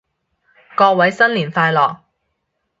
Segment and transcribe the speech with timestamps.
[0.75, 1.99] 各位新年快樂